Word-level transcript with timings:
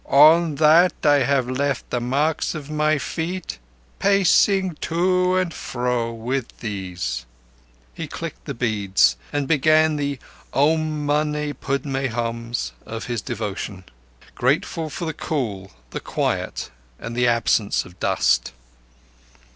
On 0.09 0.55
that 0.55 0.93
I 1.05 1.17
have 1.17 1.47
left 1.47 1.91
the 1.91 1.99
marks 2.01 2.55
of 2.55 2.71
my 2.71 2.97
feet—pacing 2.97 4.73
to 4.81 5.35
and 5.37 5.53
fro 5.53 6.11
with 6.11 6.57
these." 6.59 7.27
He 7.93 8.07
clicked 8.07 8.45
the 8.45 8.55
beads, 8.55 9.15
and 9.31 9.47
began 9.47 9.97
the 9.97 10.17
"Om 10.55 11.05
mane 11.05 11.53
pudme 11.53 12.09
hum" 12.09 12.51
of 12.83 13.03
his 13.05 13.21
devotion; 13.21 13.83
grateful 14.33 14.89
for 14.89 15.05
the 15.05 15.13
cool, 15.13 15.69
the 15.91 15.99
quiet, 15.99 16.71
and 16.97 17.15
the 17.15 17.27
absence 17.27 17.85
of 17.85 17.99
dust. 17.99 18.53